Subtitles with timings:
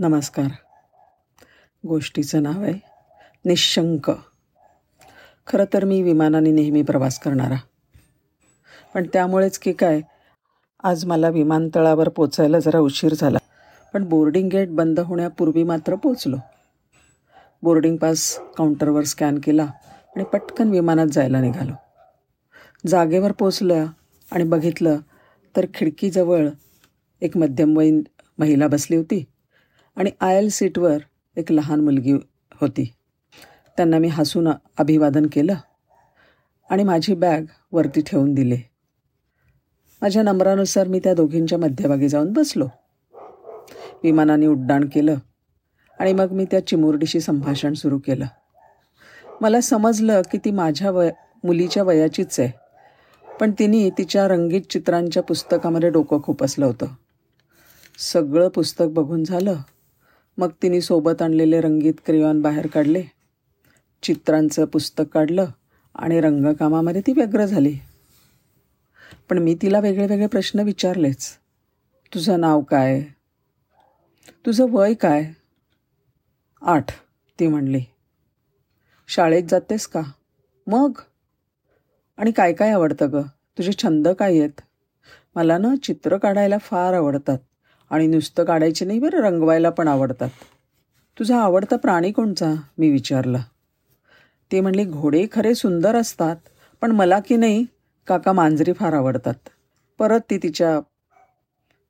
[0.00, 0.46] नमस्कार.
[1.88, 2.72] गोष्टीचं नाव आहे
[3.44, 4.10] निशंक.
[5.46, 7.56] खरं तर मी विमानाने नेहमी प्रवास करणारा.
[8.94, 10.00] पण त्यामुळेच की काय
[10.82, 13.38] आज मला विमानतळावर पोचायला जरा उशीर झाला.
[13.94, 16.36] पण बोर्डिंग गेट बंद होण्यापूर्वी मात्र पोचलो.
[17.62, 19.64] बोर्डिंग पास काउंटरवर स्कॅन केला
[20.16, 21.72] आणि पटकन विमानात जायला निघालो.
[22.86, 23.86] जागेवर पोचलं
[24.32, 24.98] आणि बघितलं
[25.56, 26.48] तर खिडकीजवळ
[27.20, 28.02] एक मध्यमवयीन
[28.38, 29.24] महिला बसली होती.
[29.96, 30.98] आणि आयल सीटवर
[31.36, 32.12] एक लहान मुलगी
[32.60, 32.92] होती.
[33.76, 35.54] त्यांना मी हसून अभिवादन केलं
[36.70, 37.42] आणि माझी बॅग
[37.72, 38.56] वरती ठेवून दिले.
[40.02, 42.68] माझ्या नंबरानुसार मी त्या दोघींच्या मध्यभागी जाऊन बसलो.
[44.02, 45.14] विमानाने उड्डाण केलं
[45.98, 48.26] आणि मग मी त्या चिमुरडीशी संभाषण सुरू केलं.
[49.40, 51.10] मला समजलं की ती माझ्या वय
[51.44, 52.52] मुलीच्या वयाचीच आहे
[53.40, 56.86] पण तिने तिच्या रंगीत चित्रांच्या पुस्तकामध्ये डोकं खुपसलं होतं.
[57.98, 59.56] सगळं पुस्तक बघून झालं.
[60.38, 63.02] मग तिने सोबत आणलेले रंगीत क्रेयॉन बाहेर काढले.
[64.02, 65.46] चित्रांचं पुस्तक काढलं
[65.94, 67.78] आणि रंगकामामध्ये ती व्यग्र झाली.
[69.30, 71.30] पण मी तिला वेगळे वेगळे प्रश्न विचारलेच.
[72.14, 73.02] तुझं नाव काय?
[74.46, 75.32] तुझं वय काय?
[76.62, 76.90] आठ
[77.40, 77.80] ती म्हणली.
[79.08, 80.00] शाळेत जातेस का?
[80.66, 80.92] मग?
[82.16, 83.22] आणि काय काय आवडतं गं?
[83.58, 84.60] तुझे छंद काय आहेत?
[85.34, 87.38] मला ना चित्र काढायला फार आवडतात.
[87.90, 90.28] आणि नुसतं काढायचे नाही बरं रंगवायला पण आवडतात.
[91.18, 93.38] तुझा आवडता प्राणी कोणचा मी विचारलं.
[94.52, 96.36] ते म्हणली घोडे खरे सुंदर असतात
[96.80, 97.66] पण मला की नाही
[98.06, 99.34] काका मांजरी फार आवडतात.
[99.98, 100.80] परत ती तिच्या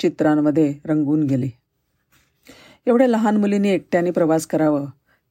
[0.00, 1.50] चित्रांमध्ये रंगून गेली.
[2.86, 4.86] एवढ्या लहान मुलींनी एकट्याने प्रवास करावं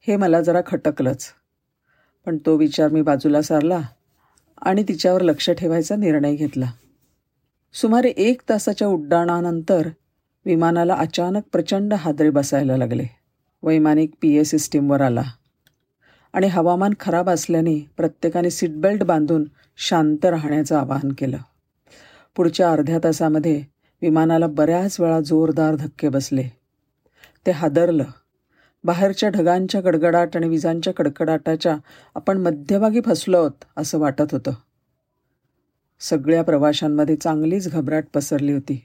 [0.06, 1.26] हे मला जरा खटकलंच.
[2.26, 3.80] पण तो विचार मी बाजूला सारला
[4.62, 6.70] आणि तिच्यावर लक्ष ठेवायचा निर्णय घेतला.
[7.72, 9.88] सुमारे एक तासाच्या उड्डाणानंतर
[10.46, 13.04] विमानाला अचानक प्रचंड हादरे बसायला लागले.
[13.62, 15.22] वैमानिक पी ए सिस्टीमवर आला.
[16.32, 19.44] आणि हवामान खराब असल्याने प्रत्येकाने सीटबेल्ट बांधून
[19.76, 21.36] शांत राहण्याचं आवाहन केलं.
[22.36, 23.62] पुढच्या अर्ध्या तासामध्ये
[24.02, 26.42] विमानाला बऱ्याच वेळा जोरदार धक्के बसले.
[27.46, 28.04] ते हादरलं.
[28.84, 31.76] बाहेरच्या ढगांच्या गडगडाट आणि विजांच्या कडकडाटाच्या
[32.14, 34.52] आपण मध्यभागी फसलो आहोत असं वाटत होतं.
[36.00, 38.84] सगळ्या प्रवाशांमध्ये चांगलीच घबराट पसरली होती.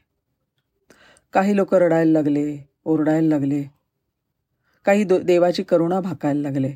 [1.34, 3.64] काही लोक रडायला लागले ओरडायला लागले.
[4.86, 6.74] काही दो देवाची करुणा भाकायला लागले.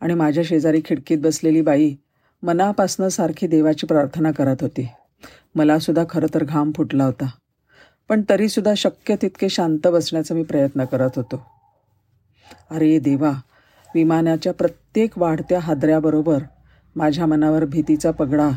[0.00, 1.94] आणि माझ्या शेजारी खिडकीत बसलेली बाई
[2.42, 4.88] मनापासनं सारखी देवाची प्रार्थना करत होती.
[5.54, 7.30] मलासुद्धा खरं तर घाम फुटला होता.
[8.08, 11.46] पण तरीसुद्धा शक्य तितके शांत बसण्याचा मी प्रयत्न करत होतो.
[12.70, 13.30] अरे देवा
[13.94, 16.38] विमानाच्या प्रत्येक वाढत्या हादऱ्याबरोबर
[16.96, 18.50] माझ्या मनावर भीतीचा पगडा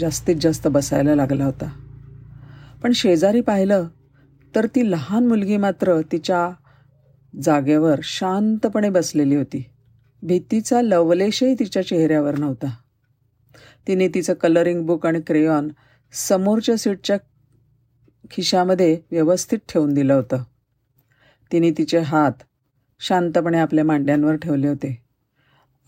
[0.00, 1.80] जास्तीत जास्त बसायला लागला होता.
[2.82, 3.88] पण शेजारी पाहिलं
[4.58, 6.50] तर ती लहान मुलगी मात्र तिच्या
[7.42, 9.64] जागेवर शांतपणे बसलेली होती.
[10.22, 12.76] भीतीचा लवलेशही तिच्या चेहऱ्यावर नव्हता.
[13.88, 15.68] तिने तिचं कलरिंग बुक आणि क्रेयॉन
[16.12, 17.16] समोरच्या सीटच्या
[18.30, 20.42] खिशामध्ये व्यवस्थित ठेवून दिलं होतं.
[21.52, 22.32] तिने तिचे हात
[23.00, 25.02] शांतपणे आपल्या मांड्यांवर ठेवले होते.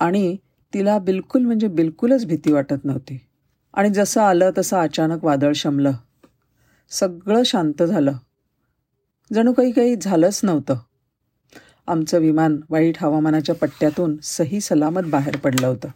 [0.01, 0.37] आणि
[0.75, 3.21] तिला बिलकुल म्हणजे बिलकुलच भीती वाटत नव्हती.
[3.75, 5.93] आणि जसं आलं तसं अचानक वादळ शमलं.
[6.91, 8.13] सगळं शांत झालं.
[9.33, 10.77] जणू काही काही झालंच नव्हतं.
[11.87, 15.89] आमचं विमान वाईट हवामानाच्या पट्ट्यातून सही सलामत बाहेर पडलं होतं.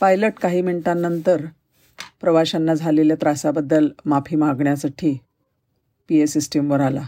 [0.00, 1.46] पायलट काही मिनिटांनंतर
[2.20, 5.18] प्रवाशांना झालेल्या त्रासाबद्दल माफी मागण्यासाठी
[6.08, 7.02] पी ए सिस्टीमवर आला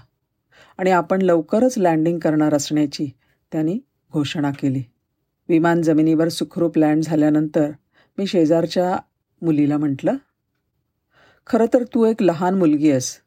[0.78, 3.10] आणि आपण लवकरच लँडिंग करणार असण्याची
[3.52, 3.78] त्यांनी
[4.12, 4.82] घोषणा केली.
[5.48, 7.70] विमान जमिनीवर सुखरूप लँड झाल्यानंतर
[8.18, 8.96] मी शेजारच्या
[9.42, 10.16] मुलीला म्हटलं
[11.46, 13.23] खरं तर तू एक लहान मुलगी आहेस.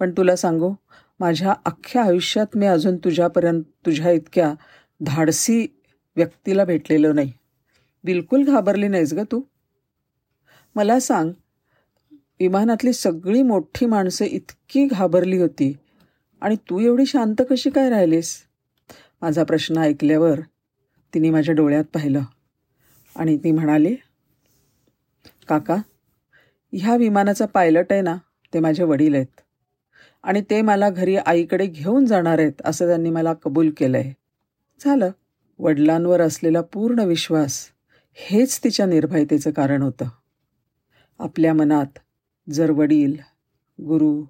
[0.00, 0.72] पण तुला सांगू
[1.20, 4.52] माझ्या अख्ख्या आयुष्यात मी अजून तुझ्यापर्यंत तुझ्या इतक्या
[5.00, 5.66] धाडसी
[6.16, 7.32] व्यक्तीला भेटलेलो नाही.
[8.04, 9.40] बिलकुल घाबरली नाहीस ग तू.
[10.76, 11.32] मला सांग
[12.40, 15.72] विमानातली सगळी मोठी माणसं इतकी घाबरली होती
[16.42, 18.36] आणि तू एवढी शांत कशी काय राहिलीस?
[19.22, 20.40] माझा प्रश्न ऐकल्यावर
[21.14, 22.22] तिने माझ्या डोळ्यात पाहिलं
[23.16, 23.94] आणि ती म्हणाली
[25.48, 25.76] काका
[26.72, 28.16] ह्या विमानाचा पायलट आहे ना
[28.54, 29.40] ते माझे वडील आहेत.
[30.22, 34.12] आणि ते मला घरी आईकडे घेऊन जाणार आहेत असं त्यांनी मला कबूल केलं आहे
[34.80, 35.10] झालं.
[35.58, 37.70] वडिलांवर असलेला पूर्ण विश्वास
[38.14, 40.08] हेच तिच्या निर्भयतेचं कारण होतं.
[41.18, 41.98] आपल्या मनात
[42.50, 43.16] जर वडील
[43.78, 44.22] गुरु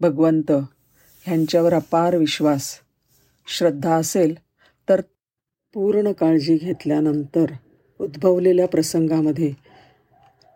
[0.00, 0.52] भगवंत
[1.24, 2.74] ह्यांच्यावर अपार विश्वास
[3.46, 4.34] श्रद्धा असेल
[4.88, 5.00] तर
[5.74, 7.52] पूर्ण काळजी घेतल्यानंतर
[8.00, 9.52] उद्भवलेल्या प्रसंगामध्ये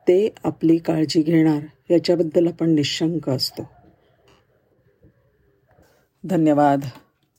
[0.06, 1.60] ते आपली काळजी घेणार
[1.90, 3.69] याच्याबद्दल आपण निशंक असतो.
[6.26, 7.04] धन्यवाद.